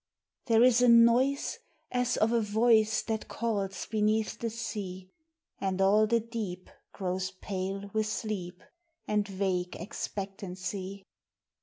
[0.47, 1.59] There is a noise
[1.91, 5.11] as of a voice That calls beneath the sea;
[5.59, 8.63] And all the deep grows pale with sleep
[9.07, 11.05] And vague expectancy.